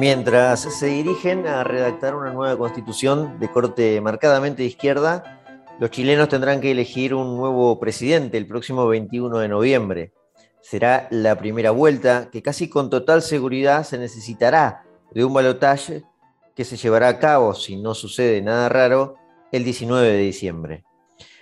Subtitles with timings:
[0.00, 5.42] Mientras se dirigen a redactar una nueva constitución de corte marcadamente de izquierda,
[5.78, 10.14] los chilenos tendrán que elegir un nuevo presidente el próximo 21 de noviembre.
[10.62, 16.02] Será la primera vuelta que casi con total seguridad se necesitará de un balotaje
[16.56, 19.16] que se llevará a cabo, si no sucede nada raro,
[19.52, 20.82] el 19 de diciembre.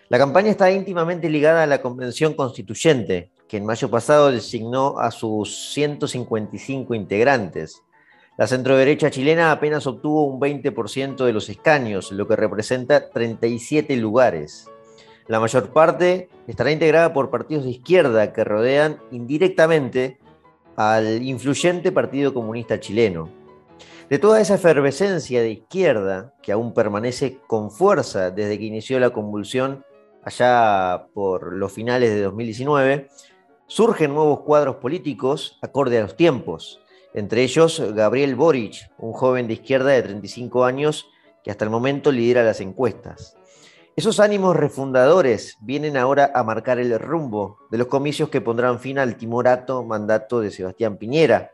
[0.08, 5.12] La campaña está íntimamente ligada a la Convención Constituyente, que en mayo pasado designó a
[5.12, 7.84] sus 155 integrantes.
[8.38, 14.70] La centroderecha chilena apenas obtuvo un 20% de los escaños, lo que representa 37 lugares.
[15.26, 20.20] La mayor parte estará integrada por partidos de izquierda que rodean indirectamente
[20.76, 23.28] al influyente Partido Comunista Chileno.
[24.08, 29.10] De toda esa efervescencia de izquierda que aún permanece con fuerza desde que inició la
[29.10, 29.84] convulsión
[30.22, 33.08] allá por los finales de 2019,
[33.66, 36.80] surgen nuevos cuadros políticos acorde a los tiempos
[37.18, 41.08] entre ellos Gabriel Boric, un joven de izquierda de 35 años
[41.42, 43.36] que hasta el momento lidera las encuestas.
[43.96, 48.98] Esos ánimos refundadores vienen ahora a marcar el rumbo de los comicios que pondrán fin
[48.98, 51.50] al timorato mandato de Sebastián Piñera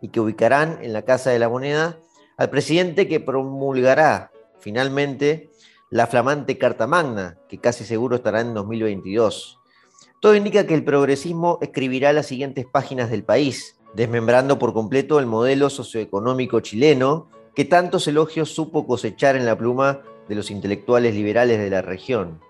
[0.00, 1.98] y que ubicarán en la Casa de la Moneda
[2.36, 5.50] al presidente que promulgará finalmente
[5.90, 9.60] la flamante Carta Magna, que casi seguro estará en 2022.
[10.20, 15.24] Todo indica que el progresismo escribirá las siguientes páginas del país, desmembrando por completo el
[15.24, 21.58] modelo socioeconómico chileno que tantos elogios supo cosechar en la pluma de los intelectuales liberales
[21.58, 22.40] de la región.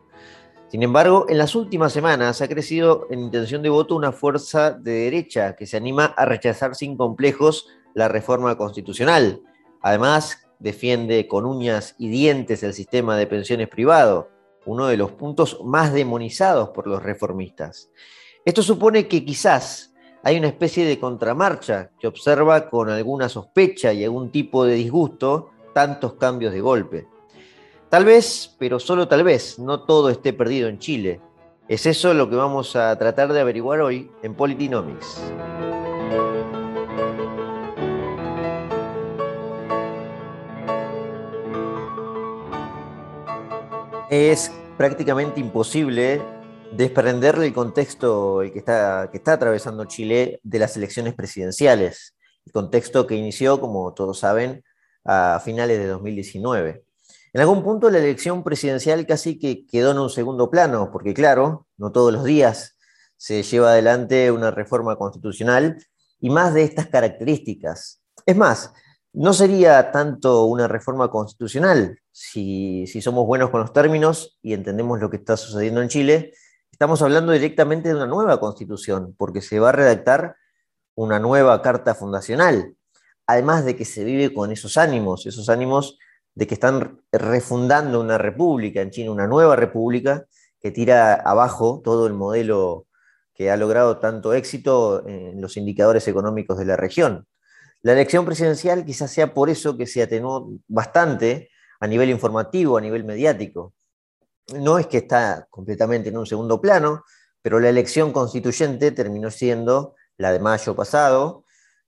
[0.66, 4.91] Sin embargo, en las últimas semanas ha crecido en intención de voto una fuerza de
[5.05, 9.41] derecha que se anima a rechazar sin complejos la reforma constitucional.
[9.81, 14.31] Además, defiende con uñas y dientes el sistema de pensiones privado,
[14.64, 17.92] uno de los puntos más demonizados por los reformistas.
[18.44, 19.92] Esto supone que quizás
[20.27, 25.50] hay una especie de contramarcha que observa con alguna sospecha y algún tipo de disgusto
[25.72, 27.06] tantos cambios de golpe.
[27.88, 31.20] Tal vez, pero solo tal vez, no todo esté perdido en Chile.
[31.69, 35.22] Es eso lo que vamos a tratar de averiguar hoy en Politinomics.
[44.10, 46.20] Es prácticamente imposible
[46.76, 53.06] desprenderle el contexto que está, que está atravesando Chile de las elecciones presidenciales, el contexto
[53.06, 54.62] que inició, como todos saben,
[55.04, 56.84] a finales de 2019.
[57.32, 61.66] En algún punto la elección presidencial casi que quedó en un segundo plano, porque claro,
[61.76, 62.76] no todos los días
[63.16, 65.78] se lleva adelante una reforma constitucional
[66.20, 68.00] y más de estas características.
[68.25, 68.72] Es más,
[69.12, 75.00] no sería tanto una reforma constitucional si, si somos buenos con los términos y entendemos
[75.00, 76.32] lo que está sucediendo en Chile,
[76.76, 80.37] Estamos hablando directamente de una nueva constitución, porque se va a redactar
[80.94, 82.76] una nueva carta fundacional,
[83.26, 85.98] además de que se vive con esos ánimos, esos ánimos
[86.34, 90.26] de que están refundando una república en China, una nueva república
[90.60, 92.84] que tira abajo todo el modelo
[93.32, 97.26] que ha logrado tanto éxito en los indicadores económicos de la región.
[97.81, 101.48] La elección presidencial quizás sea por eso que se atenuó bastante
[101.81, 103.72] a nivel informativo, a nivel mediático
[104.55, 107.05] no es que está completamente en un segundo plano,
[107.43, 111.45] pero la elección constituyente terminó siendo la de mayo pasado,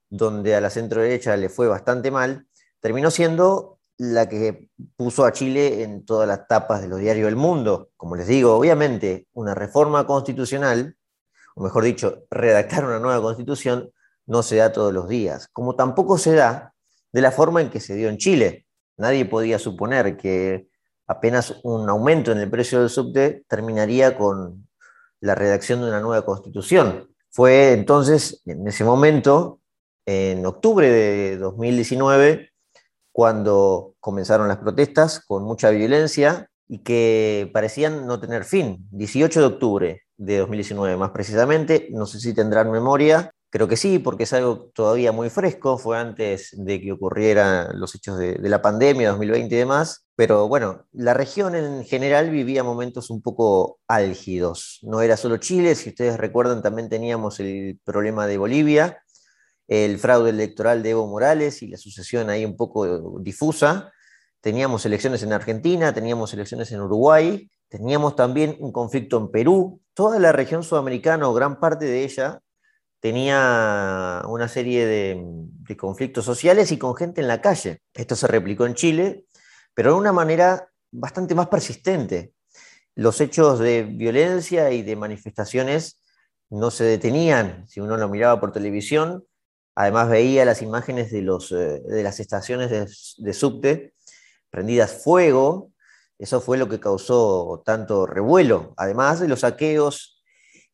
[0.09, 2.47] donde a la centro derecha le fue bastante mal,
[2.79, 7.35] terminó siendo la que puso a Chile en todas las tapas de los diarios del
[7.35, 7.89] mundo.
[7.97, 10.95] Como les digo, obviamente una reforma constitucional,
[11.55, 13.91] o mejor dicho, redactar una nueva constitución,
[14.25, 16.73] no se da todos los días, como tampoco se da
[17.11, 18.65] de la forma en que se dio en Chile.
[18.95, 20.68] Nadie podía suponer que
[21.09, 24.69] apenas un aumento en el precio del subte terminaría con
[25.19, 27.09] la redacción de una nueva constitución.
[27.31, 29.59] Fue entonces, en ese momento,
[30.05, 32.51] en octubre de 2019,
[33.11, 38.87] cuando comenzaron las protestas con mucha violencia y que parecían no tener fin.
[38.91, 43.97] 18 de octubre de 2019, más precisamente, no sé si tendrán memoria, Creo que sí,
[43.97, 48.61] porque es algo todavía muy fresco, fue antes de que ocurrieran los hechos de, la
[48.61, 54.79] pandemia 2020 y demás, pero bueno, la región en general vivía momentos un poco álgidos.
[54.81, 59.01] No era solo Chile, si ustedes recuerdan, también teníamos el problema de Bolivia,
[59.69, 63.93] el fraude electoral de Evo Morales y la sucesión ahí un poco difusa.
[64.41, 69.79] Teníamos elecciones en Argentina, teníamos elecciones en Uruguay, teníamos también un conflicto en Perú.
[69.93, 72.41] Toda la región sudamericana o gran parte de ella
[72.99, 77.81] tenía una serie de, conflictos sociales y con gente en la calle.
[77.93, 79.25] Esto se replicó en Chile,
[79.73, 82.33] pero de una manera bastante más persistente.
[82.95, 86.01] Los hechos de violencia y de manifestaciones
[86.49, 87.67] no se detenían.
[87.67, 89.23] Si uno lo miraba por televisión,
[89.79, 92.85] Además veía las imágenes de, los, eh, de las estaciones de,
[93.23, 93.93] de subte
[94.49, 95.71] prendidas fuego.
[96.17, 100.18] Eso fue lo que causó tanto revuelo, además de los saqueos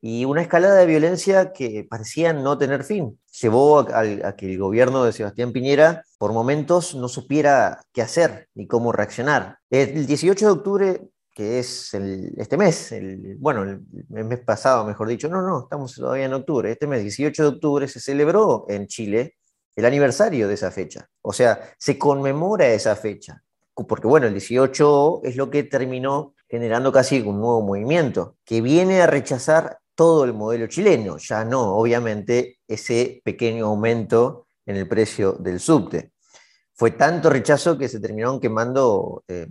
[0.07, 3.19] y una escalada de violencia que parecía no tener fin.
[3.41, 8.67] Llevó a, que el gobierno de Sebastián Piñera por momentos no supiera qué hacer ni
[8.67, 9.57] cómo reaccionar.
[9.67, 11.01] El 18 de octubre,
[11.33, 11.91] que es
[12.37, 16.71] este mes, el, bueno, el, mes pasado, mejor dicho, no, no, estamos todavía en octubre,
[16.71, 19.37] este mes, 18 de octubre, se celebró en Chile
[19.75, 21.09] el aniversario de esa fecha.
[21.23, 23.41] O sea, se conmemora esa fecha.
[23.73, 29.01] Porque bueno, el 18 es lo que terminó generando casi un nuevo movimiento, que viene
[29.01, 35.33] a rechazar todo el modelo chileno, ya no, obviamente, ese pequeño aumento en el precio
[35.33, 36.11] del subte.
[36.73, 39.47] Fue tanto rechazo que se terminaron quemando, eh,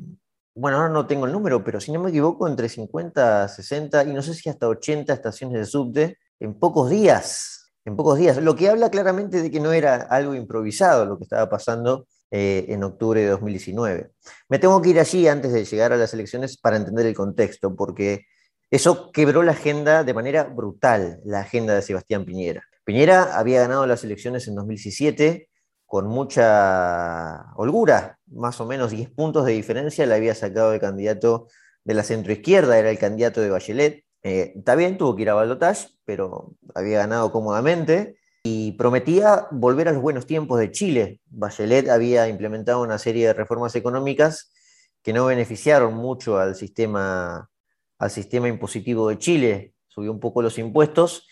[0.54, 4.12] bueno, ahora no tengo el número, pero si no me equivoco, entre 50, 60 y
[4.12, 8.54] no sé si hasta 80 estaciones de subte en pocos días, en pocos días, lo
[8.54, 12.82] que habla claramente de que no era algo improvisado lo que estaba pasando eh, en
[12.82, 14.10] octubre de 2019.
[14.48, 17.74] Me tengo que ir allí antes de llegar a las elecciones para entender el contexto,
[17.76, 18.26] porque
[18.70, 22.62] eso quebró la agenda de manera brutal, la agenda de Sebastián Piñera.
[22.84, 25.48] Piñera había ganado las elecciones en 2017
[25.86, 31.46] con mucha holgura, más o menos 10 puntos de diferencia, le había sacado el candidato
[31.84, 34.04] de la centroizquierda, era el candidato de Bachelet.
[34.22, 39.88] Eh, está bien, tuvo que ir a Balotage, pero había ganado cómodamente y prometía volver
[39.88, 41.20] a los buenos tiempos de Chile.
[41.26, 44.52] Bachelet había implementado una serie de reformas económicas
[45.02, 47.50] que no beneficiaron mucho al sistema
[48.04, 51.26] al sistema impositivo de Chile, subió un poco los impuestos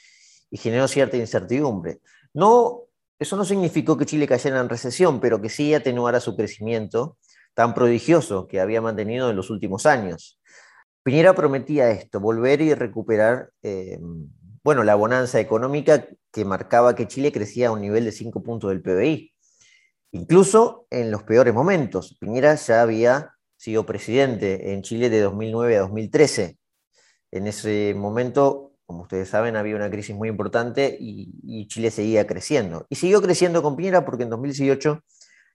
[0.51, 2.01] y generó cierta incertidumbre.
[2.33, 2.85] No,
[3.19, 7.19] eso no significó que Chile cayera en recesión, pero que sí atenuara su crecimiento
[7.53, 10.41] tan prodigioso que había mantenido en los últimos años.
[11.03, 13.99] Piñera prometía esto, volver y recuperar eh,
[14.65, 18.71] bueno, la bonanza económica que marcaba que Chile crecía a un nivel de 5 puntos
[18.71, 19.31] del PBI.
[20.13, 22.17] Incluso en los peores momentos.
[22.19, 26.57] Piñera ya había sido presidente en Chile de 2009 a 2013.
[27.33, 32.87] En ese momento, como ustedes saben, había una crisis muy importante y, Chile seguía creciendo.
[32.89, 35.03] Y siguió creciendo con Piñera porque en 2018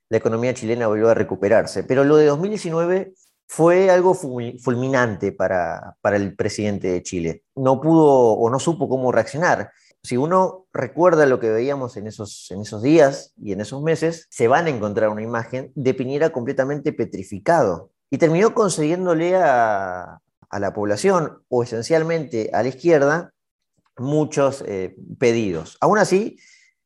[0.09, 1.83] la economía chilena volvió a recuperarse.
[1.83, 3.13] Pero lo de 2019
[3.47, 7.43] fue algo fulminante para, para el presidente de Chile.
[7.55, 9.71] No pudo o no supo cómo reaccionar
[10.07, 14.27] si uno recuerda lo que veíamos en esos, en esos días y en esos meses,
[14.29, 20.21] se van a encontrar una imagen de Piñera completamente petrificado, y terminó concediéndole a,
[20.51, 23.33] la población, o esencialmente a la izquierda,
[23.97, 25.77] muchos eh, pedidos.
[25.81, 26.37] Aún así,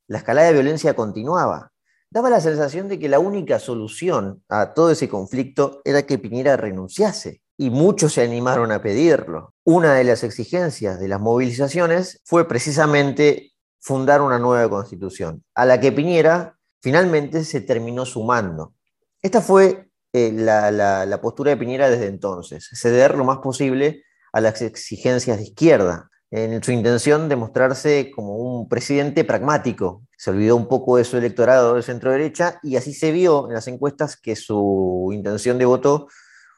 [0.08, 1.72] la escalada de violencia continuaba.
[2.10, 6.58] Daba la sensación de que la única solución a todo ese conflicto era que Piñera
[6.58, 9.54] renunciase, y muchos se animaron a pedirlo.
[9.64, 15.80] Una de las exigencias de las movilizaciones fue precisamente fundar una nueva constitución, a la
[15.80, 18.74] que Piñera finalmente se terminó sumando.
[19.22, 24.04] Esta fue eh, la, postura de Piñera desde entonces, ceder lo más posible
[24.34, 30.04] a las exigencias de izquierda, en su intención de mostrarse como un presidente pragmático.
[30.18, 33.54] Se olvidó un poco de su electorado de centro derecha y así se vio en
[33.54, 36.08] las encuestas que su intención de voto,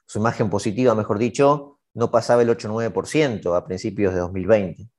[0.06, 4.90] su imagen positiva, mejor dicho, no pasaba el 8-9% a principios de 2020.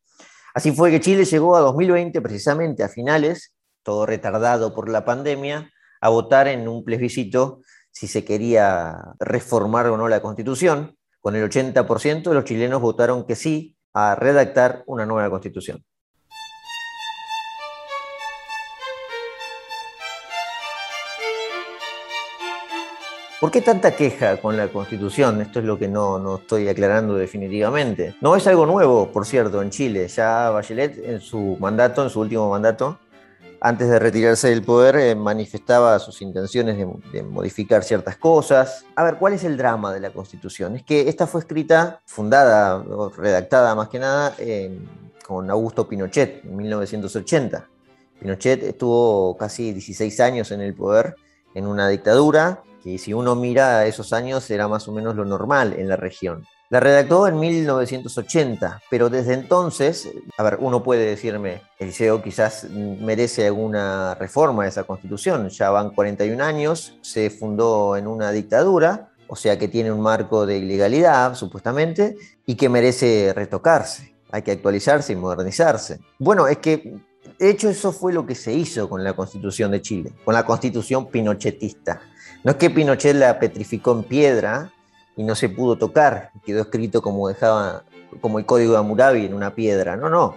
[0.55, 5.71] Así fue que Chile llegó a 2020, precisamente a finales, todo retardado por la pandemia,
[6.01, 7.61] a votar en un plebiscito
[7.95, 10.99] si se quería reformar o no la constitución.
[11.21, 15.83] Con el 80% de los chilenos votaron que sí a redactar una nueva constitución.
[23.41, 25.43] ¿Por qué tanta queja con la Constitución?
[25.43, 28.15] Esto es lo que no, no, estoy aclarando definitivamente.
[28.23, 30.09] No es algo nuevo, por cierto, en Chile.
[30.09, 32.99] Ya Bachelet en su mandato, en su último mandato,
[33.67, 36.77] antes de retirarse del poder, eh, manifestaba sus intenciones
[37.11, 38.85] de, modificar ciertas cosas.
[38.95, 40.77] A ver, ¿cuál es el drama de la Constitución?
[40.77, 44.37] Es que esta fue escrita, fundada o redactada más que nada
[45.27, 47.67] con Augusto Pinochet en 1980.
[48.21, 51.15] Pinochet estuvo casi 16 años en el poder
[51.55, 55.73] en una dictadura que si uno mira esos años era más o menos lo normal
[55.79, 56.45] en la región.
[56.75, 62.65] La redactó en 1980, pero desde entonces, a ver, uno puede decirme, el liceo quizás
[62.69, 69.11] merece alguna reforma de esa constitución, ya van 41 años, se fundó en una dictadura,
[69.29, 74.51] o sea que tiene un marco de ilegalidad, supuestamente, y que merece retocarse, hay que
[74.51, 76.01] actualizarse y modernizarse.
[76.19, 76.99] Bueno, es que
[77.39, 80.45] de hecho eso fue lo que se hizo con la constitución de Chile, con la
[80.45, 82.01] constitución pinochetista.
[82.43, 84.73] No es que Pinochet la petrificó en piedra,
[85.17, 87.85] y no se pudo tocar, quedó escrito como dejaba,
[88.21, 89.97] como el código de Hammurabi en una piedra.
[89.97, 90.37] No, no.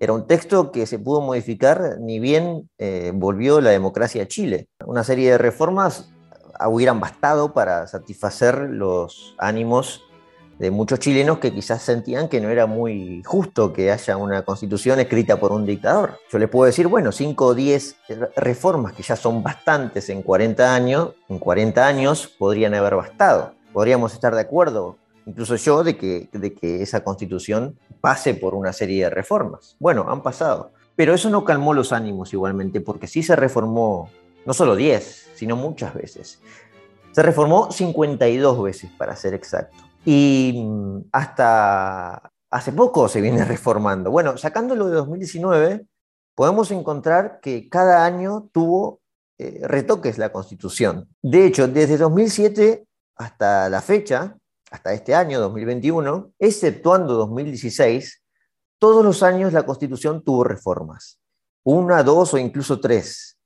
[0.00, 4.68] Era un texto que se pudo modificar ni bien eh, volvió la democracia a Chile.
[4.84, 6.10] Una serie de reformas
[6.66, 10.02] hubieran bastado para satisfacer los ánimos
[10.58, 15.00] de muchos chilenos que quizás sentían que no era muy justo que haya una constitución
[15.00, 16.18] escrita por un dictador.
[16.30, 17.96] Yo les puedo decir, bueno, 5 o 10
[18.36, 23.54] reformas que ya son bastantes en 40 años, en 40 años podrían haber bastado.
[23.72, 28.72] Podríamos estar de acuerdo, incluso yo, de que, de que esa constitución pase por una
[28.72, 29.76] serie de reformas.
[29.78, 30.72] Bueno, han pasado.
[30.96, 34.10] Pero eso no calmó los ánimos igualmente, porque sí se reformó
[34.44, 36.40] no solo 10, sino muchas veces.
[37.12, 39.76] Se reformó 52 veces, para ser exacto.
[40.04, 44.10] Y mm, hasta hace poco se viene reformando.
[44.10, 45.86] Bueno, sacándolo de 2019,
[46.34, 49.00] podemos encontrar que cada año tuvo
[49.38, 51.08] eh, retoques la Constitución.
[51.22, 52.86] De hecho, desde 2007
[53.22, 54.36] hasta la fecha,
[54.70, 58.22] hasta este año, 2021, exceptuando 2016,
[58.78, 61.18] todos los años la Constitución tuvo reformas.
[61.64, 63.38] Una, dos o incluso tres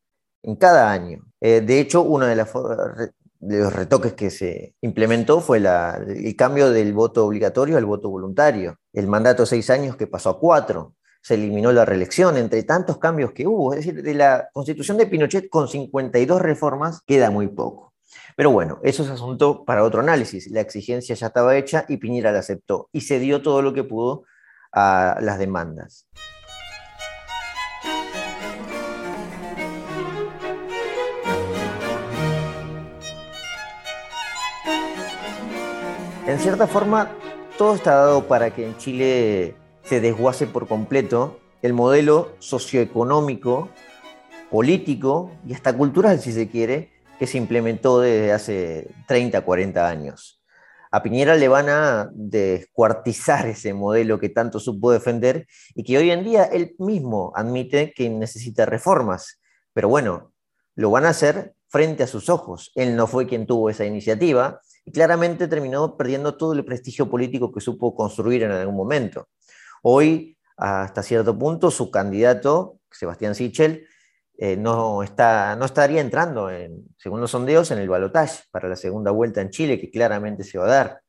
[0.43, 1.25] en cada año.
[1.41, 7.27] Eh, de hecho, uno de, los retoques que se implementó fue el cambio del voto
[7.27, 8.79] obligatorio al voto voluntario.
[8.93, 10.95] El mandato de seis años que pasó a cuatro.
[11.21, 13.75] Se eliminó la reelección, entre tantos cambios que hubo.
[13.75, 17.86] Es decir, de la constitución de Pinochet con 52 reformas queda muy poco.
[18.37, 20.51] Pero bueno, eso es asunto para otro análisis.
[20.51, 23.85] La exigencia ya estaba hecha y Piñera la aceptó y se dio todo lo que
[23.85, 24.25] pudo
[24.73, 26.07] a las demandas.
[36.27, 37.13] En cierta forma,
[37.57, 39.55] todo está dado para que en Chile
[39.85, 43.69] se desguace por completo el modelo socioeconómico,
[44.51, 50.43] político y hasta cultural, si se quiere, que se implementó desde hace 30, 40 años.
[50.91, 56.11] A Piñera le van a descuartizar ese modelo que tanto supo defender y que hoy
[56.11, 59.41] en día él mismo admite que necesita reformas.
[59.73, 60.33] Pero bueno,
[60.75, 62.73] lo van a hacer frente a sus ojos.
[62.75, 67.53] Él no fue quien tuvo esa iniciativa y claramente terminó perdiendo todo el prestigio político
[67.53, 69.29] que supo construir en algún momento.
[69.83, 73.87] Hoy, hasta cierto punto, su candidato, Sebastián Sichel,
[74.39, 78.77] eh, no, está, no estaría entrando, en, según los sondeos, en el balotaje para la
[78.77, 81.01] segunda vuelta en Chile, que claramente se va a dar.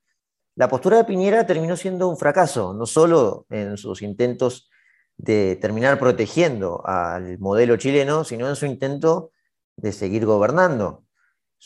[0.55, 4.69] La postura de Piñera terminó siendo un fracaso, no solo en sus intentos
[5.17, 9.31] de terminar protegiendo al modelo chileno, sino en su intento
[9.75, 11.03] de seguir gobernando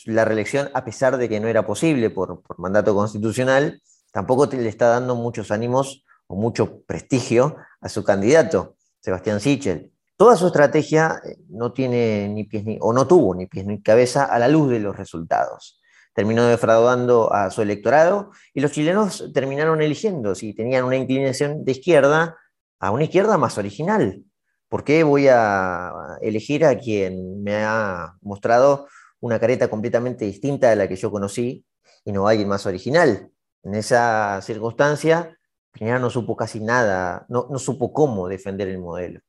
[0.06, 4.88] la reelección, a pesar de que no era posible por, mandato constitucional, tampoco le está
[4.88, 9.91] dando muchos ánimos o mucho prestigio a su candidato, Sebastián Sichel.
[10.22, 13.82] Toda su estrategia eh, no tiene ni pies ni, o no tuvo ni pies ni
[13.82, 15.80] cabeza a la luz de los resultados.
[16.14, 21.72] Terminó defraudando a su electorado y los chilenos terminaron eligiendo, si tenían una inclinación de
[21.72, 22.38] izquierda,
[22.78, 24.22] a una izquierda más original.
[24.68, 28.86] ¿Por qué voy a elegir a quien me ha mostrado
[29.18, 31.66] una careta completamente distinta de la que yo conocí
[32.04, 33.28] y no alguien más original.
[33.64, 35.36] En esa circunstancia,
[35.72, 39.20] Piñera no supo casi nada, no supo cómo defender el modelo.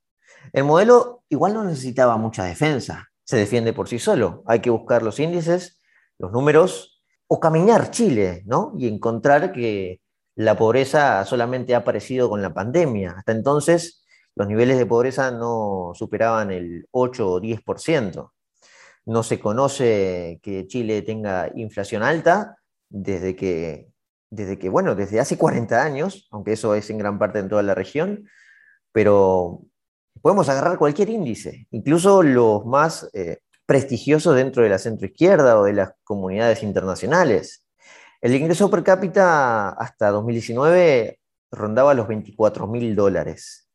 [0.51, 4.43] El modelo igual no necesitaba mucha defensa, se defiende por sí solo.
[4.45, 5.81] Hay que buscar los índices,
[6.19, 8.73] los números, o caminar Chile, ¿no?
[8.77, 10.01] Y encontrar que
[10.35, 13.15] la pobreza solamente ha aparecido con la pandemia.
[13.17, 18.31] Hasta entonces, los niveles de pobreza no superaban el 8 o 10%.
[19.05, 22.57] No se conoce que Chile tenga inflación alta
[22.89, 23.89] desde que,
[24.29, 27.63] desde que, bueno, desde hace 40 años, aunque eso es en gran parte en toda
[27.63, 28.27] la región,
[28.91, 29.61] pero
[30.23, 35.73] podemos agarrar cualquier índice, incluso los más eh, prestigiosos dentro de la centroizquierda o de
[35.73, 37.65] las comunidades internacionales.
[38.21, 41.19] El ingreso per cápita hasta 2019
[41.51, 43.67] rondaba los 24 mil dólares.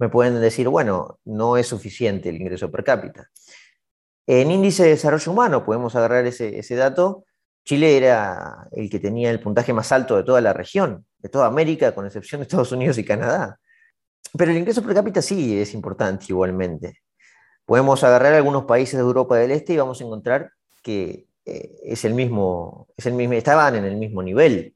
[0.00, 3.30] Me pueden decir, bueno, no es suficiente el ingreso per cápita.
[4.26, 7.24] En índice de desarrollo humano, podemos agarrar ese, dato,
[7.64, 11.46] Chile era el que tenía el puntaje más alto de toda la región, de toda
[11.46, 13.60] América, con excepción de Estados Unidos y Canadá.
[14.36, 17.02] Pero el ingreso per cápita sí es importante igualmente.
[17.64, 20.52] Podemos agarrar algunos países de Europa del Este y vamos a encontrar
[20.82, 24.74] que eh, es el mismo, es el mismo, estaban en el mismo nivel.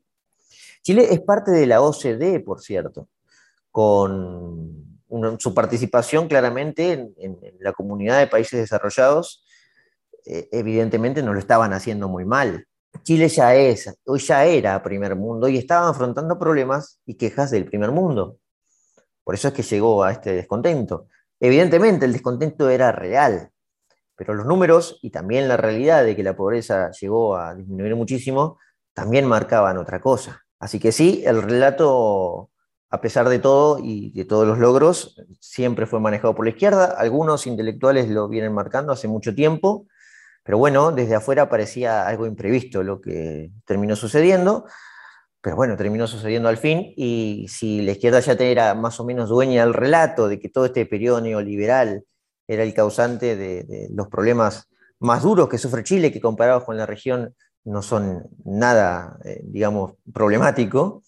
[0.82, 3.08] Chile es parte de la OCDE, por cierto,
[3.70, 4.88] con
[5.38, 9.44] su participación claramente en, la comunidad de países desarrollados,
[10.26, 12.66] eh, evidentemente no lo estaban haciendo muy mal.
[13.02, 17.64] Chile ya es, hoy ya era primer mundo y estaba afrontando problemas y quejas del
[17.64, 18.38] primer mundo.
[19.28, 21.08] Por eso es que llegó a este descontento.
[21.38, 23.50] Evidentemente el descontento era real,
[24.16, 28.58] pero los números y también la realidad de que la pobreza llegó a disminuir muchísimo
[28.94, 30.46] también marcaban otra cosa.
[30.58, 32.48] Así que sí, el relato
[32.88, 36.86] a pesar de todo y de todos los logros, siempre fue manejado por la izquierda.
[36.96, 39.86] Algunos intelectuales lo vienen marcando hace mucho tiempo,
[40.42, 44.64] pero bueno, desde afuera parecía algo imprevisto lo que terminó sucediendo.
[45.40, 49.28] Pero bueno, terminó sucediendo al fin y si la izquierda ya era más o menos
[49.28, 52.04] dueña del relato de que todo este periodo neoliberal
[52.48, 54.68] era el causante de, los problemas
[54.98, 59.92] más duros que sufre Chile, que comparados con la región no son nada, eh, digamos,
[60.12, 61.02] problemático,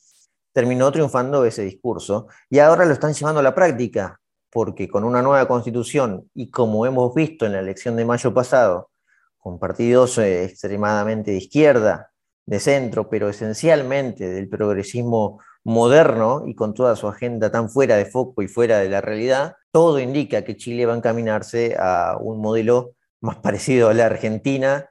[0.52, 2.28] terminó triunfando ese discurso.
[2.48, 4.20] Y ahora lo están llevando a la práctica,
[4.50, 8.90] porque con una nueva constitución y como hemos visto en la elección de mayo pasado,
[9.38, 12.09] con partidos eh, extremadamente de izquierda,
[12.46, 18.06] de centro, pero esencialmente del progresismo moderno y con toda su agenda tan fuera de
[18.06, 22.40] foco y fuera de la realidad, todo indica que Chile va a encaminarse a un
[22.40, 24.88] modelo más parecido a la Argentina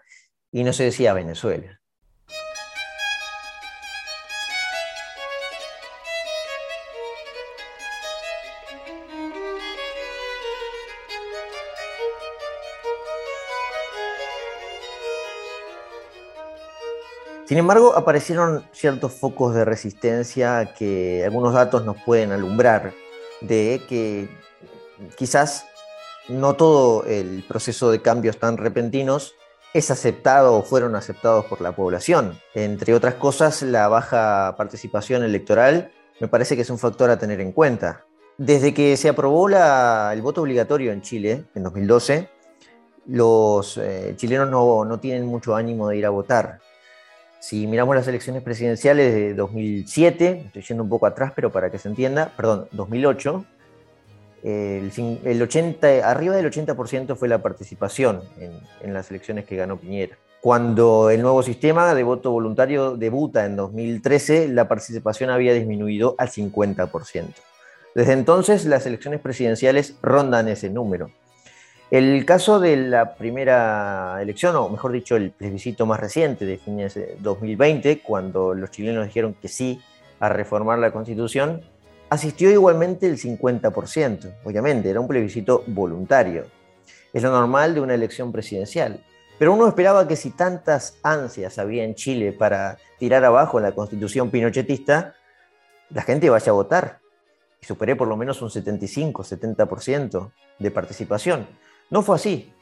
[0.51, 1.78] y no se decía Venezuela.
[17.49, 22.93] Sin embargo, aparecieron ciertos focos de resistencia que algunos datos nos pueden alumbrar
[23.41, 24.29] de que
[25.15, 25.65] quizás
[26.27, 29.33] no todo el proceso de cambios tan repentinos
[29.73, 32.39] es aceptado o fueron aceptados por la población.
[32.53, 37.41] Entre otras cosas, la baja participación electoral me parece que es un factor a tener
[37.41, 38.05] en cuenta.
[38.37, 42.29] Desde que se aprobó el voto obligatorio en Chile, en 2012,
[43.07, 46.59] los eh, chilenos no, no tienen mucho ánimo de ir a votar.
[47.39, 51.79] Si miramos las elecciones presidenciales de 2007, estoy yendo un poco atrás, pero para que
[51.79, 53.45] se entienda, perdón, 2008,
[54.43, 60.17] el, 80, arriba del 80% fue la participación en, en, las elecciones que ganó Piñera.
[60.41, 66.29] Cuando el nuevo sistema de voto voluntario debuta en 2013, la participación había disminuido al
[66.29, 67.33] 50%.
[67.95, 71.11] Desde entonces, las elecciones presidenciales rondan ese número.
[71.91, 76.93] El caso de la primera elección, o mejor dicho, el plebiscito más reciente de fines
[76.93, 79.81] de 2020, cuando los chilenos dijeron que sí
[80.19, 81.63] a reformar la constitución,
[82.11, 84.35] asistió igualmente el 50%.
[84.43, 86.45] Obviamente, era un plebiscito voluntario.
[87.11, 89.03] Es lo normal de una elección presidencial.
[89.39, 94.29] Pero uno esperaba que si tantas ansias había en Chile para tirar abajo la constitución
[94.29, 95.15] pinochetista,
[95.89, 96.99] la gente vaya a votar.
[97.59, 101.47] Y superé por lo menos un 75-70% de participación.
[101.89, 102.53] No fue así.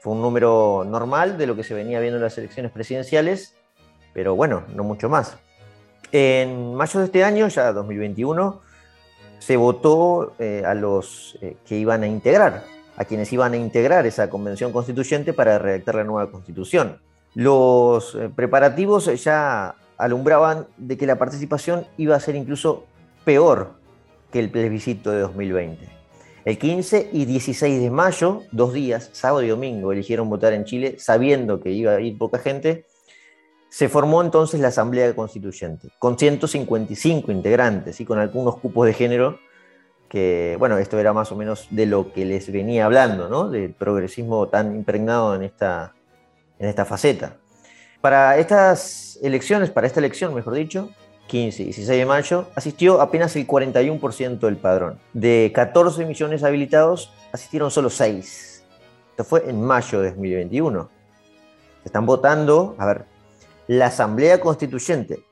[0.00, 3.54] Fue un número normal de lo que se venía viendo en las elecciones presidenciales,
[4.12, 5.38] pero bueno, no mucho más.
[6.12, 8.60] En mayo de este año, ya 2021,
[9.38, 12.64] se votó eh, a los eh, que iban a integrar,
[12.96, 17.00] a quienes iban a integrar esa convención constituyente para redactar la nueva constitución.
[17.34, 22.84] Los eh, preparativos ya alumbraban de que la participación iba a ser incluso
[23.24, 23.72] peor
[24.30, 26.03] que el plebiscito de 2020.
[26.44, 30.96] El 15 y 16 de mayo, dos días, sábado y domingo, eligieron votar en Chile
[30.98, 32.84] sabiendo que iba a ir poca gente.
[33.70, 39.38] Se formó entonces la Asamblea Constituyente, con 155 integrantes y con algunos cupos de género,
[40.06, 43.48] que, bueno, esto era más o menos de lo que les venía hablando, ¿no?
[43.48, 45.94] Del progresismo tan impregnado en esta,
[46.58, 47.38] en esta faceta.
[48.02, 50.90] Para estas elecciones, para esta elección, mejor dicho,
[51.26, 55.00] 15 y 16 de mayo, asistió apenas el 41% del padrón.
[55.12, 58.64] De 14 millones habilitados, asistieron solo 6.
[59.10, 60.88] Esto fue en mayo de 2021.
[61.82, 63.04] Se están votando, a ver,
[63.66, 65.22] la Asamblea Constituyente,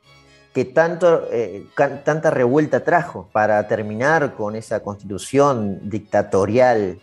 [0.52, 1.66] que tanto, eh,
[2.04, 7.00] tanta revuelta trajo para terminar con esa constitución dictatorial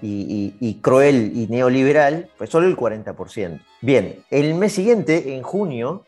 [0.00, 3.60] y, y, cruel y neoliberal, pues solo el 40%.
[3.80, 6.05] Bien, el mes siguiente, en junio,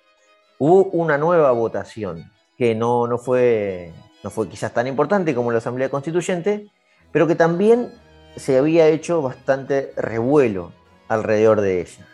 [0.59, 3.92] hubo una nueva votación que no, no, fue,
[4.25, 6.68] no fue quizás tan importante como la Asamblea Constituyente,
[7.12, 7.92] pero que también
[8.37, 10.73] se había hecho bastante revuelo
[11.09, 12.07] alrededor de ella.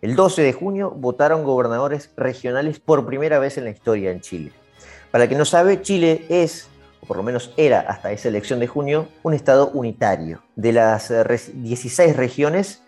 [0.00, 4.52] El 12 de junio votaron gobernadores regionales por primera vez en la historia en Chile.
[5.10, 6.68] Para el que no sabe, Chile es,
[7.00, 10.42] o por lo menos era hasta esa elección de junio, un estado unitario.
[10.54, 12.82] De las 16 regiones,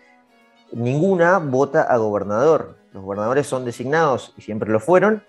[0.71, 2.77] ninguna vota a gobernador.
[2.93, 5.23] Los gobernadores son designados, y siempre lo fueron,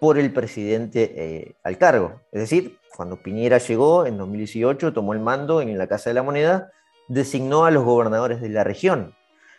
[0.00, 2.20] por el presidente eh, al cargo.
[2.32, 6.22] Es decir, cuando Piñera llegó en 2018, tomó el mando en la Casa de la
[6.22, 6.72] Moneda,
[7.08, 9.14] designó a los gobernadores de la región.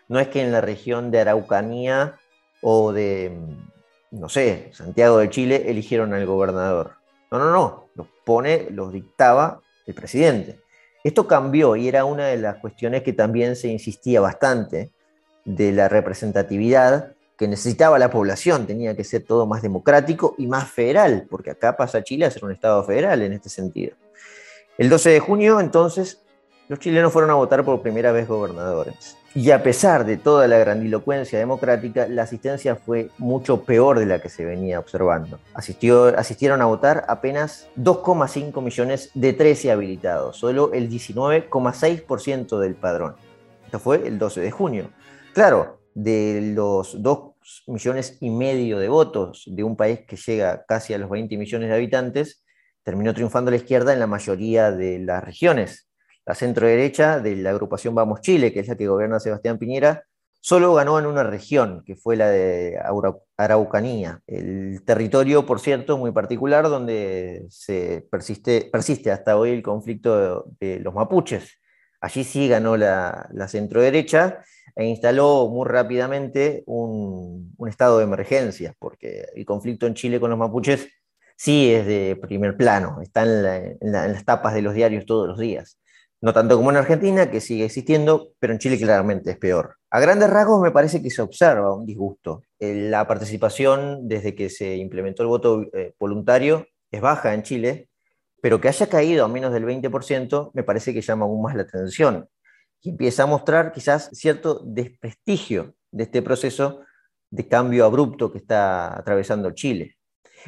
[0.08, 2.20] No es que en la región de Araucanía
[2.62, 6.96] o de, mm, no sé, Santiago de Chile eligieron al gobernador.
[7.32, 10.60] No, no, no, los pone, los dictaba el presidente.
[11.04, 14.92] Esto cambió y era una de las cuestiones que también se insistía bastante
[15.46, 20.69] de la representatividad que necesitaba la población, tenía que ser todo más democrático y más
[20.69, 23.96] federal, porque acá pasa Chile a ser un Estado federal en este sentido.
[24.78, 26.24] El 12 de junio, entonces,
[26.67, 29.17] los chilenos fueron a votar por primera vez gobernadores.
[29.36, 34.22] Y a pesar de toda la grandilocuencia democrática, la asistencia fue mucho peor de la
[34.22, 35.39] que se venía observando.
[35.56, 43.15] Asistió, asistieron a votar apenas 2,5 millones de 13 habilitados, solo el 19,6% del padrón.
[43.65, 44.89] Esto fue el 12 de junio.
[45.34, 47.34] Claro, de los 2
[47.67, 51.69] millones y medio de votos de un país que llega casi a los 20 millones
[51.69, 52.43] de habitantes,
[52.84, 55.89] terminó triunfando la izquierda en la mayoría de las regiones
[56.25, 60.03] la centro derecha de la agrupación Vamos Chile, que es la que gobierna Sebastián Piñera,
[60.39, 62.79] solo ganó en una región, que fue la de
[63.38, 70.45] Araucanía, el territorio, por cierto, muy particular, donde se persiste, persiste hasta hoy el conflicto
[70.60, 71.60] de, los mapuches.
[72.04, 74.44] Allí sí ganó la, la centro derecha
[74.76, 80.38] e instaló muy rápidamente un, estado de emergencia, porque el conflicto en Chile con los
[80.38, 80.89] mapuches
[81.38, 85.80] sí es de primer plano, está en las tapas de los diarios todos los días.
[86.20, 89.78] No tanto como en Argentina, que sigue existiendo, pero en Chile claramente es peor.
[89.89, 92.44] A grandes rasgos me parece que se observa un disgusto.
[92.60, 97.89] Eh, la participación desde que se implementó el voto eh, voluntario es baja en Chile,
[98.43, 101.62] pero que haya caído a menos del 20% me parece que llama aún más la
[101.62, 102.27] atención
[102.82, 106.82] y empieza a mostrar quizás cierto desprestigio de este proceso
[107.32, 109.95] de cambio abrupto que está atravesando Chile.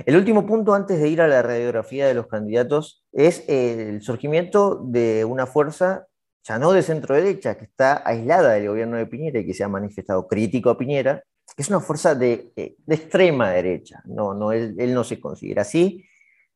[0.05, 4.81] El último punto antes de ir a la radiografía de los candidatos es el surgimiento
[4.83, 6.07] de una fuerza
[6.43, 9.63] ya no de centro derecha, que está aislada del gobierno de Piñera y que se
[9.63, 11.23] ha manifestado crítico a Piñera,
[11.55, 14.03] que es una fuerza de, eh, extrema derecha.
[14.03, 16.05] No, no, él, no se considera así.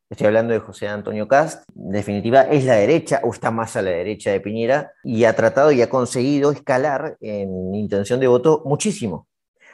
[0.09, 1.63] Estoy hablando de José Antonio Cast.
[1.75, 5.35] En definitiva, es la derecha o está más a la derecha de Piñera y ha
[5.35, 9.29] tratado y ha conseguido escalar en intención de voto muchísimo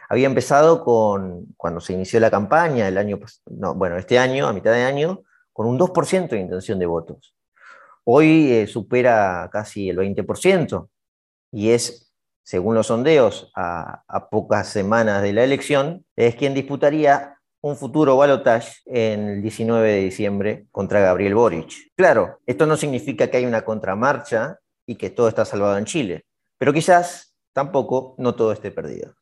[0.10, 4.54] había empezado con, cuando se inició la campaña, el año, no, bueno, este año, a
[4.54, 7.36] mitad de año, con un 2% de intención de votos.
[8.04, 10.90] Hoy eh, supera casi el 20%
[11.52, 17.35] y es, según los sondeos, a, a, pocas semanas de la elección, es quien disputaría
[17.66, 21.92] un futuro balotaje en el 19 de diciembre contra Gabriel Boric.
[21.96, 26.26] Claro, esto no significa que hay una contramarcha y que todo está salvado en Chile,
[26.60, 29.16] pero quizás tampoco no todo esté perdido.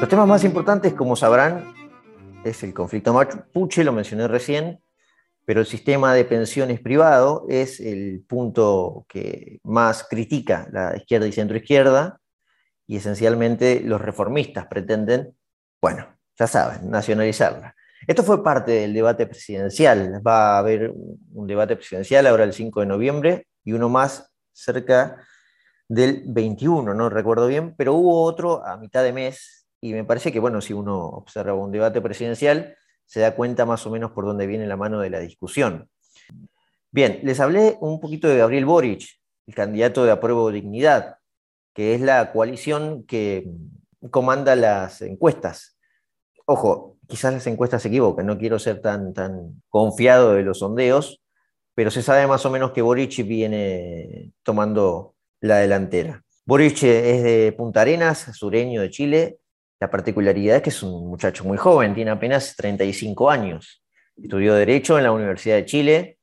[0.00, 1.74] Los temas más importantes, como sabrán,
[2.44, 4.80] es el conflicto mapuche, lo mencioné recién,
[5.44, 11.32] pero el sistema de pensiones privado es el punto que más critica la izquierda y
[11.32, 12.20] centroizquierda,
[12.86, 15.34] y esencialmente los reformistas pretenden,
[15.80, 16.06] bueno,
[16.38, 17.74] ya saben, nacionalizarla.
[18.06, 20.20] Esto fue parte del debate presidencial.
[20.26, 25.24] Va a haber un debate presidencial ahora el 5 de noviembre y uno más cerca
[25.88, 30.32] del 21, no recuerdo bien, pero hubo otro a mitad de mes y me parece
[30.32, 32.76] que, bueno, si uno observa un debate presidencial,
[33.12, 35.90] se da cuenta más o menos por dónde viene la mano de la discusión.
[36.90, 39.06] Bien, les hablé un poquito de Gabriel Boric,
[39.46, 41.18] el candidato de Apruebo Dignidad,
[41.74, 43.50] que es la coalición que
[44.10, 45.76] comanda las encuestas.
[46.46, 51.20] Ojo, quizás las encuestas se equivocan, no quiero ser tan, tan confiado de los sondeos,
[51.74, 56.24] pero se sabe más o menos que Boric viene tomando la delantera.
[56.46, 59.38] Boric es de Punta Arenas, sureño de Chile.
[59.82, 63.82] La particularidad es que es un muchacho muy joven, tiene apenas 35 años.
[64.16, 66.18] Estudió Derecho en la Universidad de Chile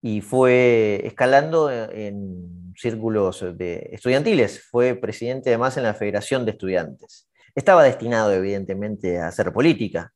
[0.00, 4.62] y fue escalando en círculos de estudiantiles.
[4.70, 7.28] Fue presidente además en la Federación de Estudiantes.
[7.54, 10.14] Estaba destinado, evidentemente, a hacer política.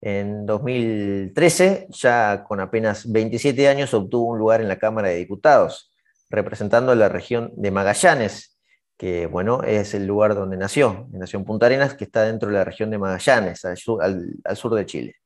[0.00, 5.92] En 2013, ya con apenas 27 años, obtuvo un lugar en la Cámara de Diputados,
[6.30, 8.53] representando la región de Magallanes,
[8.96, 12.54] que bueno, es el lugar donde nació, nació en Punta Arenas, que está dentro de
[12.54, 15.16] la región de Magallanes, al sur, de Chile.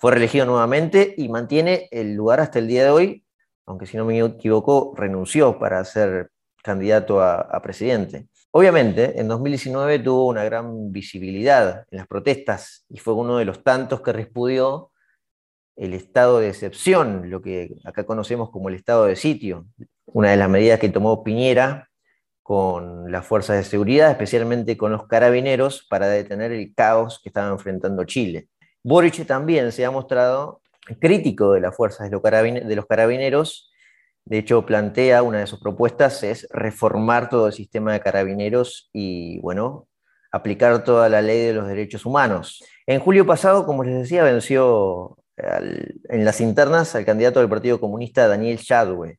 [0.00, 3.24] Fue reelegido nuevamente y mantiene el lugar hasta el día de hoy,
[3.66, 6.30] aunque si no me equivoco, renunció para ser
[6.62, 8.28] candidato a presidente.
[8.56, 13.64] Obviamente, en 2019 tuvo una gran visibilidad en las protestas y fue uno de los
[13.64, 14.92] tantos que respudió
[15.74, 19.66] el estado de excepción, lo que acá conocemos como el estado de sitio,
[20.06, 21.90] una de las medidas que tomó Piñera
[22.44, 27.50] con las fuerzas de seguridad, especialmente con los carabineros, para detener el caos que estaba
[27.50, 28.46] enfrentando Chile.
[28.84, 30.60] Boric también se ha mostrado
[31.00, 33.74] crítico de las fuerzas de los carabineros
[34.26, 39.38] de hecho, plantea una de sus propuestas es reformar todo el sistema de carabineros y,
[39.40, 39.86] bueno,
[40.32, 42.64] aplicar toda la ley de los derechos humanos.
[42.86, 48.26] En julio pasado, como les decía, venció en las internas al candidato del Partido Comunista
[48.26, 49.18] Daniel Chadwe.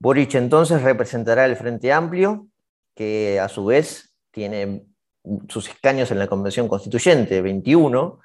[0.00, 2.48] Boric entonces representará el Frente Amplio,
[2.94, 4.86] que a su vez tiene
[5.48, 8.18] sus escaños en la Convención Constituyente, 21,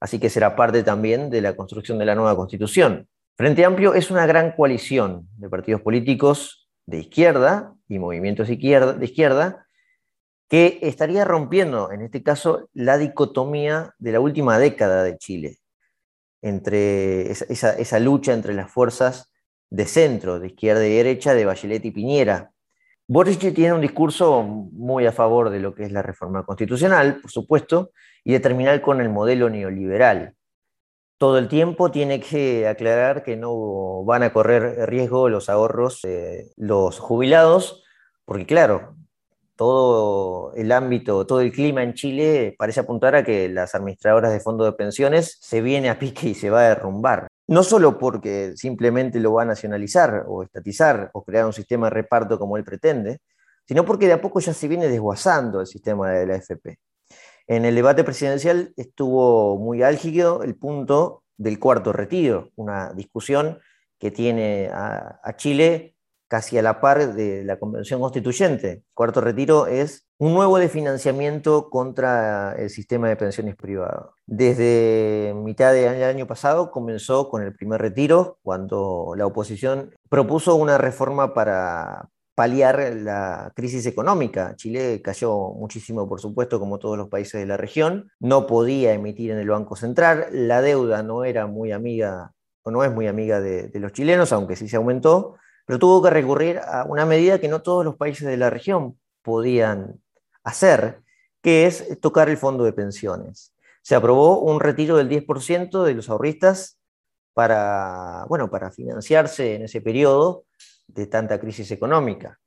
[0.00, 3.08] así que será parte también de la construcción de la nueva Constitución.
[3.36, 9.66] Frente Amplio es una gran coalición de partidos políticos de izquierda y movimientos de izquierda,
[10.48, 15.58] que estaría rompiendo, en este caso, la dicotomía de la última década de Chile,
[16.42, 19.33] entre esa, esa lucha entre las fuerzas
[19.74, 22.52] de centro, de izquierda y derecha, de Bachelet y Piñera.
[23.08, 27.30] Boric tiene un discurso muy a favor de lo que es la reforma constitucional, por
[27.32, 27.90] supuesto,
[28.22, 30.34] y de terminar con el modelo neoliberal.
[31.18, 36.02] Todo el tiempo tiene que aclarar que no van a correr riesgo los ahorros
[36.56, 37.82] los jubilados,
[38.24, 38.94] porque claro,
[39.56, 44.40] todo el ámbito, todo el clima en Chile parece apuntar a que las administradoras de
[44.40, 47.26] fondos de pensiones se viene a pique y se va a derrumbar.
[47.46, 51.90] No solo porque simplemente lo va a nacionalizar o estatizar o crear un sistema de
[51.90, 53.20] reparto como él pretende,
[53.66, 56.78] sino porque de a poco ya se viene desguazando el sistema de la FP.
[57.46, 63.58] En el debate presidencial estuvo muy álgido el punto del cuarto retiro, una discusión
[63.98, 65.93] que tiene a Chile
[66.28, 68.82] casi a la par de la Convención Constituyente.
[68.94, 74.14] Cuarto retiro es un nuevo de financiamiento contra el sistema de pensiones privado.
[74.26, 80.78] Desde mitad del año pasado comenzó con el primer retiro, cuando la oposición propuso una
[80.78, 84.54] reforma para paliar la crisis económica.
[84.56, 88.10] Chile cayó muchísimo, por supuesto, como todos los países de la región.
[88.18, 90.26] No podía emitir en el Banco Central.
[90.32, 92.32] La deuda no era muy amiga,
[92.62, 96.02] o no es muy amiga de, de los chilenos, aunque sí se aumentó pero tuvo
[96.02, 100.00] que recurrir a una medida que no todos los países de la región podían
[100.42, 101.00] hacer,
[101.42, 103.54] que es tocar el fondo de pensiones.
[103.82, 106.78] Se aprobó un retiro del 10% de los ahorristas
[107.34, 110.44] para, bueno, para financiarse en ese periodo
[110.86, 112.38] de tanta crisis económica.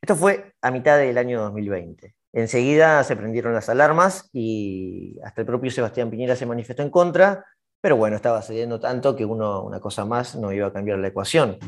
[0.00, 2.14] Esto fue a mitad del año 2020.
[2.32, 7.44] Enseguida se prendieron las alarmas y hasta el propio Sebastián Piñera se manifestó en contra,
[7.80, 11.08] pero bueno, estaba cediendo tanto que uno, una cosa más no iba a cambiar la
[11.08, 11.58] ecuación.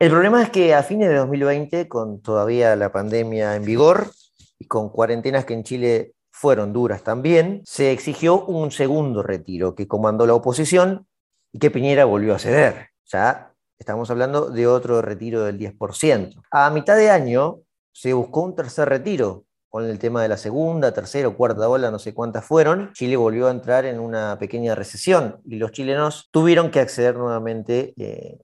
[0.00, 4.12] El problema es que a fines de 2020, con todavía la pandemia en vigor
[4.56, 9.88] y con cuarentenas que en Chile fueron duras también, se exigió un segundo retiro que
[9.88, 11.08] comandó la oposición
[11.52, 12.90] y que Piñera volvió a ceder.
[13.06, 16.42] Ya estamos hablando de otro retiro del 10%.
[16.52, 17.58] A mitad de año
[17.92, 21.90] se buscó un tercer retiro, con el tema de la segunda, tercera o cuarta ola,
[21.90, 26.28] no sé cuántas fueron, Chile volvió a entrar en una pequeña recesión y los chilenos
[26.30, 28.38] tuvieron que acceder nuevamente eh,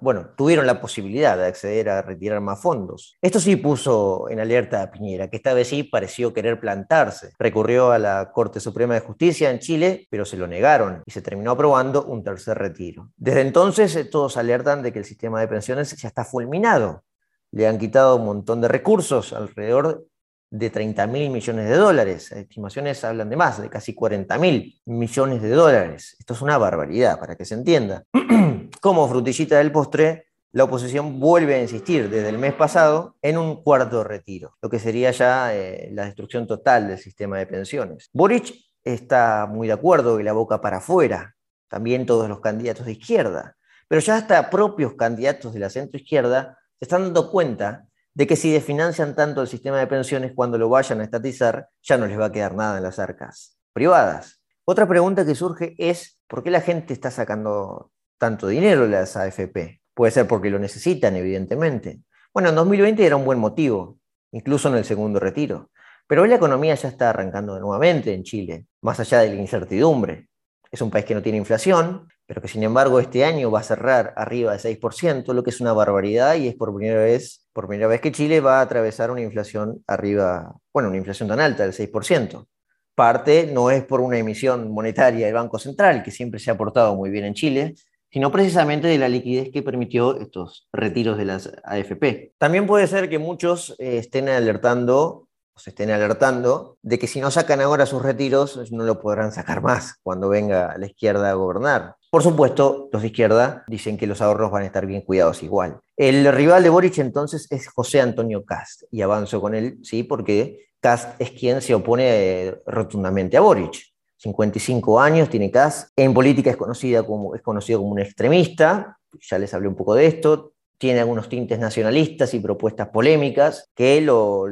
[0.00, 3.16] bueno, tuvieron la posibilidad de acceder a retirar más fondos.
[3.20, 7.32] Esto sí puso en alerta a Piñera, que esta vez sí pareció querer plantarse.
[7.38, 11.22] Recurrió a la Corte Suprema de Justicia en Chile, pero se lo negaron y se
[11.22, 13.10] terminó aprobando un tercer retiro.
[13.16, 17.04] Desde entonces eh, todos alertan de que el sistema de pensiones ya está fulminado.
[17.50, 20.06] Le han quitado un montón de recursos, alrededor
[20.50, 22.32] de 30 mil millones de dólares.
[22.32, 26.16] Estimaciones hablan de más, de casi 40 mil millones de dólares.
[26.18, 28.04] Esto es una barbaridad, para que se entienda.
[28.80, 33.62] Como frutillita del postre, la oposición vuelve a insistir desde el mes pasado en un
[33.62, 38.08] cuarto retiro, lo que sería ya eh, la destrucción total del sistema de pensiones.
[38.12, 41.36] Boric está muy de acuerdo y la boca para afuera,
[41.68, 43.56] también todos los candidatos de izquierda,
[43.86, 48.50] pero ya hasta propios candidatos de la centroizquierda se están dando cuenta de que si
[48.50, 52.26] desfinancian tanto el sistema de pensiones cuando lo vayan a estatizar, ya no les va
[52.26, 54.40] a quedar nada en las arcas privadas.
[54.64, 59.18] Otra pregunta que surge es, ¿por qué la gente está sacando tanto dinero de las
[59.18, 59.82] AFP?
[59.92, 62.00] Puede ser porque lo necesitan, evidentemente.
[62.32, 63.98] Bueno, en 2020 era un buen motivo,
[64.32, 65.68] incluso en el segundo retiro.
[66.06, 70.30] Pero hoy la economía ya está arrancando nuevamente en Chile, más allá de la incertidumbre.
[70.70, 73.62] Es un país que no tiene inflación, pero que sin embargo este año va a
[73.62, 77.68] cerrar arriba del 6%, lo que es una barbaridad y es por primera vez, por
[77.68, 81.62] primera vez que Chile va a atravesar una inflación arriba, bueno, una inflación tan alta
[81.62, 82.46] del 6%.
[82.94, 86.94] Parte no es por una emisión monetaria del Banco Central, que siempre se ha portado
[86.94, 87.74] muy bien en Chile,
[88.10, 92.34] sino precisamente de la liquidez que permitió estos retiros de las AFP.
[92.36, 97.30] También puede ser que muchos eh, estén alertando se estén alertando de que si no
[97.30, 101.95] sacan ahora sus retiros, no lo podrán sacar más cuando venga la izquierda a gobernar.
[102.10, 105.80] Por supuesto, los de izquierda dicen que los ahorros van a estar bien cuidados igual.
[105.96, 110.68] El rival de Boric entonces es José Antonio Cast, y avanzo con él, sí, porque
[110.80, 113.74] Cast es quien se opone eh, rotundamente a Boric.
[114.18, 119.38] 55 años tiene Cast, en política es, conocida como, es conocido como un extremista, ya
[119.38, 124.44] les hablé un poco de esto, tiene algunos tintes nacionalistas y propuestas polémicas que lo,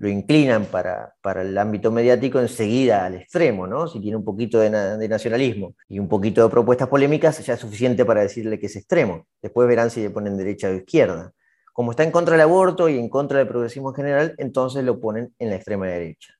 [0.00, 3.86] inclinan para, el ámbito mediático enseguida al extremo, ¿no?
[3.86, 4.70] Si tiene un poquito de,
[5.08, 9.26] nacionalismo y un poquito de propuestas polémicas, ya es suficiente para decirle que es extremo.
[9.42, 11.32] Después verán si le ponen derecha o izquierda.
[11.72, 15.00] Como está en contra del aborto y en contra del progresismo en general, entonces lo
[15.00, 16.34] ponen en la extrema derecha.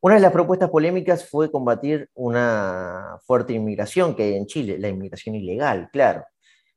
[0.00, 4.88] Una de las propuestas polémicas fue combatir una fuerte inmigración que hay en Chile, la
[4.88, 6.24] inmigración ilegal, claro.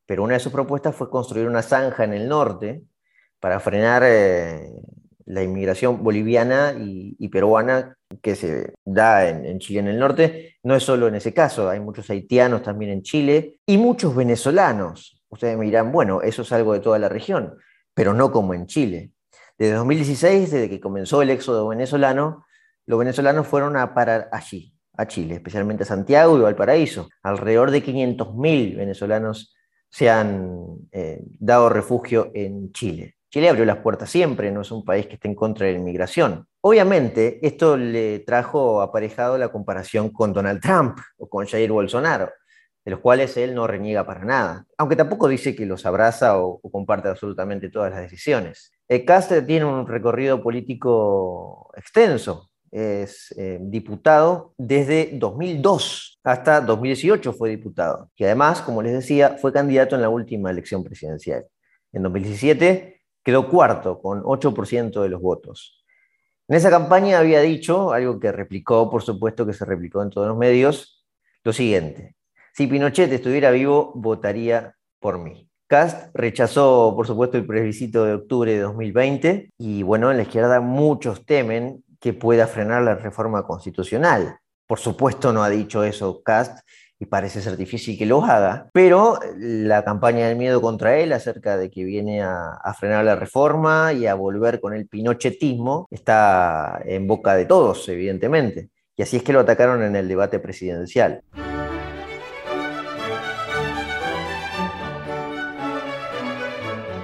[0.05, 2.83] Pero una de sus propuestas fue construir una zanja en el norte
[3.39, 4.71] para frenar eh,
[5.25, 10.57] la inmigración boliviana y, peruana que se da en, en, Chile en el norte.
[10.63, 15.23] No es solo en ese caso, hay muchos haitianos también en Chile y muchos venezolanos.
[15.29, 17.55] Ustedes me dirán, bueno, eso es algo de toda la región,
[17.93, 19.11] pero no como en Chile.
[19.57, 22.45] Desde 2016, desde que comenzó el éxodo venezolano,
[22.85, 27.09] los venezolanos fueron a parar allí, a Chile, especialmente a Santiago y Valparaíso.
[27.23, 29.55] Alrededor de 500.000 venezolanos
[29.91, 33.17] se han eh, dado refugio en Chile.
[33.29, 35.79] Chile abrió las puertas siempre, no es un país que esté en contra de la
[35.79, 36.47] inmigración.
[36.61, 42.29] Obviamente, esto le trajo aparejado la comparación con Donald Trump o con Jair Bolsonaro,
[42.83, 46.59] de los cuales él no reniega para nada, aunque tampoco dice que los abraza o,
[46.71, 48.71] comparte absolutamente todas las decisiones.
[48.87, 57.49] El Castro tiene un recorrido político extenso, es eh, diputado desde 2002 hasta 2018 fue
[57.49, 58.11] diputado.
[58.15, 61.45] Y además, como les decía, fue candidato en la última elección presidencial.
[61.91, 65.83] En 2017 quedó cuarto con 8% de los votos.
[66.47, 70.27] En esa campaña había dicho, algo que replicó, por supuesto que se replicó en todos
[70.27, 71.05] los medios,
[71.43, 72.15] lo siguiente.
[72.53, 75.49] Si Pinochet estuviera vivo, votaría por mí.
[75.67, 80.59] Cast rechazó, por supuesto, el plebiscito de octubre de 2020 y bueno, en la izquierda
[80.59, 84.37] muchos temen que pueda frenar la reforma constitucional.
[84.71, 86.65] Por supuesto no ha dicho eso Cast
[86.97, 91.57] y parece ser difícil que lo haga, pero la campaña del miedo contra él acerca
[91.57, 97.05] de que viene a, frenar la reforma y a volver con el pinochetismo está en
[97.05, 98.69] boca de todos, evidentemente.
[98.95, 101.21] Y así es que lo atacaron en el debate presidencial.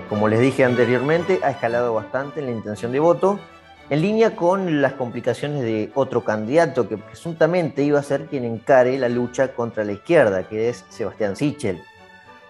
[0.07, 3.41] Como les dije anteriormente, ha escalado bastante en la intención de voto
[3.89, 8.97] en línea con las complicaciones de otro candidato que presuntamente iba a ser quien encare
[8.97, 11.81] la lucha contra la izquierda, que es Sebastián Sichel,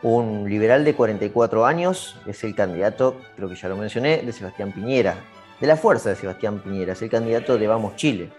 [0.02, 4.71] un liberal de 44 años, es el candidato, creo que ya lo mencioné, de Sebastián
[4.71, 5.15] Piñera,
[5.60, 8.32] de la fuerza de Sebastián Piñera, es el candidato de Vamos Chile,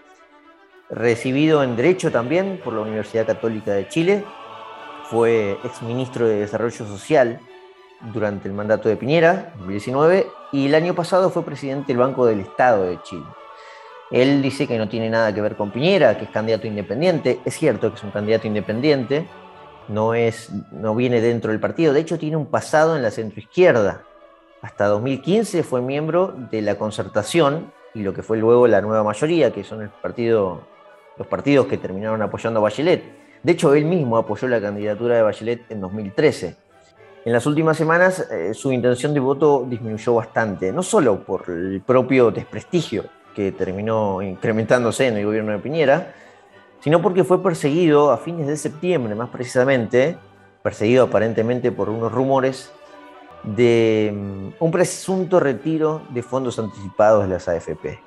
[0.89, 4.25] recibido en Derecho también por la Universidad Católica de Chile,
[5.09, 7.39] fue exministro de Desarrollo Social
[8.13, 12.41] durante el mandato de Piñera, 2019, y el año pasado fue presidente del Banco del
[12.41, 13.25] Estado de Chile.
[14.11, 17.39] Él dice que no tiene nada que ver con Piñera, que es candidato independiente.
[17.45, 19.27] Es cierto que es un candidato independiente,
[19.87, 24.03] no, es, no viene dentro del partido, de hecho tiene un pasado en la centroizquierda.
[24.61, 29.51] Hasta 2015 fue miembro de la concertación y lo que fue luego la nueva mayoría,
[29.51, 30.61] que son el partido,
[31.17, 33.03] los partidos que terminaron apoyando a Bachelet.
[33.41, 36.57] De hecho, él mismo apoyó la candidatura de Bachelet en 2013.
[37.25, 41.81] En las últimas semanas eh, su intención de voto disminuyó bastante, no solo por el
[41.81, 43.05] propio desprestigio
[43.35, 46.13] que terminó incrementándose en el gobierno de Piñera,
[46.79, 50.17] sino porque fue perseguido a fines de septiembre, más precisamente,
[50.63, 52.71] perseguido aparentemente por unos rumores
[53.43, 57.99] de mm, un presunto retiro de fondos anticipados de las AFP.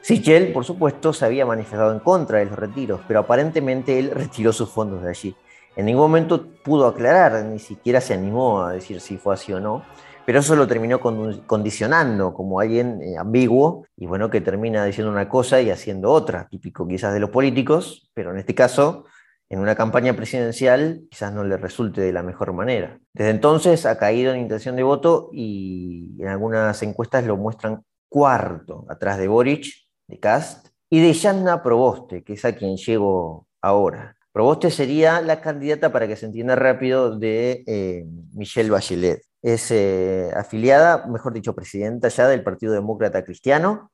[0.00, 4.52] Sichel, por supuesto, se había manifestado en contra de los retiros, pero aparentemente él retiró
[4.52, 5.36] sus fondos de allí.
[5.76, 9.60] En ningún momento pudo aclarar, ni siquiera se animó a decir si fue así o
[9.60, 9.82] no,
[10.24, 15.28] pero eso lo terminó condicionando como alguien eh, ambiguo y bueno, que termina diciendo una
[15.28, 19.04] cosa y haciendo otra, típico quizás de los políticos, pero en este caso,
[19.50, 22.98] en una campaña presidencial quizás no le resulte de la mejor manera.
[23.12, 28.86] Desde entonces ha caído en intención de voto y en algunas encuestas lo muestran cuarto,
[28.88, 29.66] atrás de Boric,
[30.08, 34.13] de Cast, y de Yanna Proboste, que es a quien llego ahora.
[34.34, 39.22] Proboste sería la candidata, para que se entienda rápido, de eh, Michelle Bachelet.
[39.42, 43.92] Es eh, afiliada, mejor dicho, presidenta ya del Partido Demócrata Cristiano,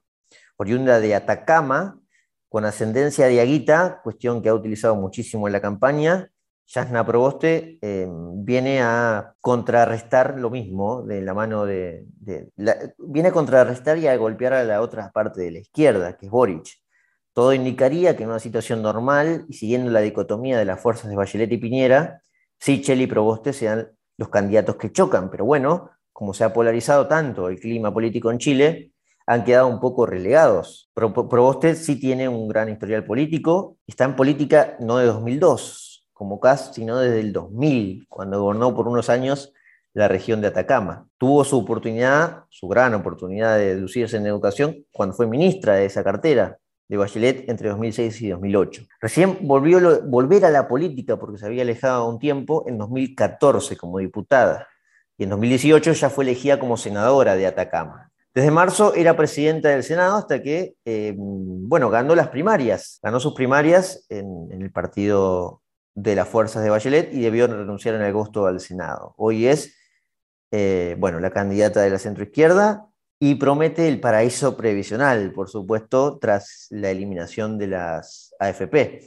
[0.56, 2.00] oriunda de Atacama,
[2.48, 6.30] con ascendencia de Aguita, cuestión que ha utilizado muchísimo en la campaña.
[6.68, 12.06] Yasna Proboste eh, viene a contrarrestar lo mismo de la mano de...
[12.96, 16.32] viene a contrarrestar y a golpear a la otra parte de la izquierda, que es
[16.32, 16.80] Boric.
[17.40, 21.16] Todo indicaría que en una situación normal y siguiendo la dicotomía de las fuerzas de
[21.16, 22.22] Bachelet y Piñera,
[22.58, 25.30] Sichel y Proboste sean los candidatos que chocan.
[25.30, 28.92] Pero bueno, como se ha polarizado tanto el clima político en Chile,
[29.24, 30.90] han quedado un poco relegados.
[30.92, 36.72] Proboste sí tiene un gran historial político, está en política no de 2002 como CAS,
[36.74, 39.54] sino desde el 2000, cuando gobernó por unos años
[39.94, 41.08] la región de Atacama.
[41.16, 46.04] Tuvo su oportunidad, su gran oportunidad de deducirse en educación cuando fue ministra de esa
[46.04, 46.58] cartera,
[46.90, 48.82] de Bachelet entre 2006 y 2008.
[49.00, 53.98] Recién volvió volver a la política porque se había alejado un tiempo en 2014 como
[53.98, 54.66] diputada.
[55.16, 58.10] y en 2018 ya fue elegida como senadora de Atacama.
[58.34, 63.34] Desde marzo era presidenta del Senado hasta que, eh, bueno, ganó las primarias, ganó sus
[63.34, 65.62] primarias en, el partido
[65.94, 69.14] de las fuerzas de Bachelet y debió renunciar en agosto al Senado.
[69.16, 69.76] Hoy es,
[70.50, 72.89] eh, bueno, la candidata de la centroizquierda
[73.22, 79.02] y promete el paraíso previsional, por supuesto, tras la eliminación de las AFP.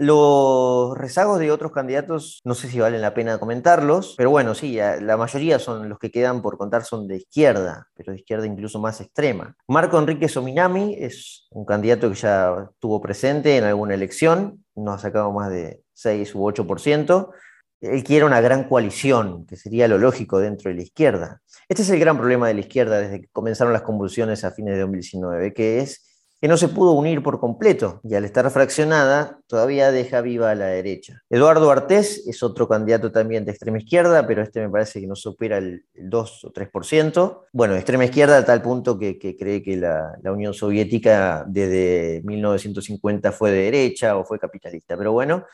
[0.00, 4.76] Los rezagos de otros candidatos, no sé si valen la pena comentarlos, pero bueno, sí,
[4.76, 8.78] la mayoría son los que quedan por contar son de izquierda, pero de izquierda incluso
[8.78, 9.56] más extrema.
[9.66, 14.98] Marco Enrique Sominami es un candidato que ya estuvo presente en alguna elección, no ha
[15.00, 17.32] sacado más de 6 u 8%.
[17.80, 21.42] Él quiere una gran coalición, que sería lo lógico dentro de la izquierda.
[21.68, 24.74] Este es el gran problema de la izquierda desde que comenzaron las convulsiones a fines
[24.74, 26.08] de 2019, que es
[26.40, 30.54] que no se pudo unir por completo y al estar fraccionada todavía deja viva a
[30.54, 31.22] la derecha.
[31.28, 35.16] Eduardo Artés es otro candidato también de extrema izquierda, pero este me parece que no
[35.16, 37.40] supera el, 2 o 3%.
[37.52, 43.32] Bueno, extrema izquierda a tal punto que, cree que la, la, Unión Soviética desde 1950
[43.32, 44.96] fue de derecha o fue capitalista.
[44.96, 45.44] Pero bueno,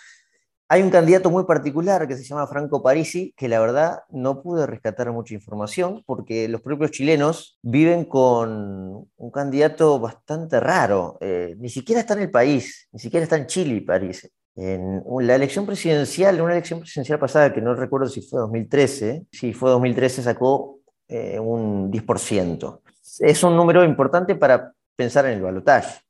[0.68, 4.66] hay un candidato muy particular que se llama Franco Parisi, que la verdad no pude
[4.66, 11.18] rescatar mucha información porque los propios chilenos viven con un candidato bastante raro.
[11.20, 14.28] Eh, ni siquiera está en el país, ni siquiera está en Chile, Parisi.
[14.56, 19.52] En la elección presidencial, una elección presidencial pasada que no recuerdo si fue 2013, si
[19.52, 22.80] fue 2013 sacó eh, un 10%.
[23.18, 26.03] Es un número importante para pensar en el balotaje.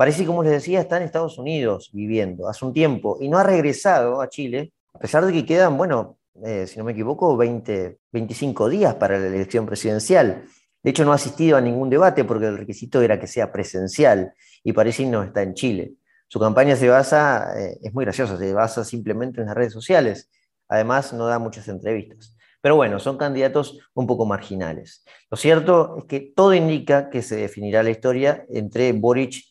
[0.00, 3.42] Parece, como les decía, está en Estados Unidos viviendo hace un tiempo y no ha
[3.42, 7.98] regresado a Chile, a pesar de que quedan, bueno, eh, si no me equivoco, 20,
[8.10, 10.44] 25 días para la elección presidencial.
[10.82, 14.32] De hecho, no ha asistido a ningún debate porque el requisito era que sea presencial
[14.64, 15.92] y parece no está en Chile.
[16.28, 20.30] Su campaña se basa, eh, es muy graciosa, se basa simplemente en las redes sociales.
[20.66, 22.34] Además, no da muchas entrevistas.
[22.62, 25.04] Pero bueno, son candidatos un poco marginales.
[25.30, 29.49] Lo cierto es que todo indica que se definirá la historia entre Boric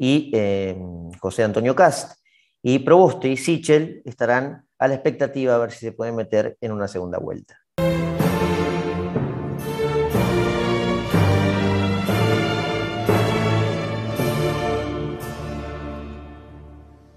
[0.00, 0.76] y eh,
[1.20, 2.18] José Antonio Cast.
[2.62, 6.72] Y Proboste y Sichel estarán a la expectativa a ver si se pueden meter en
[6.72, 7.58] una segunda vuelta.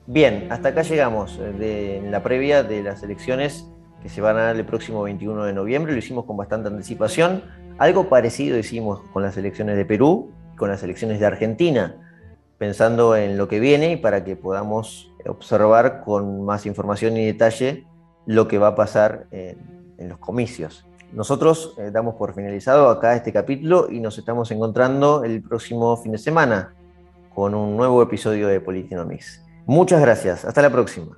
[0.06, 3.66] Bien, hasta acá llegamos eh, de, la previa de las elecciones
[4.02, 5.94] que se van a dar el próximo 21 de noviembre.
[5.94, 7.44] Lo hicimos con bastante anticipación.
[7.78, 12.03] Algo parecido hicimos con las elecciones de Perú, con las elecciones de Argentina
[12.64, 17.86] pensando en lo que viene y para que podamos observar con más información y detalle
[18.26, 19.74] lo que va a pasar en,
[20.08, 20.86] los comicios.
[21.12, 26.14] Nosotros eh, damos por finalizado acá este capítulo y nos estamos encontrando el próximo fin
[26.14, 26.74] de semana
[27.36, 29.44] con un nuevo episodio de Politinomics.
[29.66, 31.18] Muchas gracias, hasta la próxima.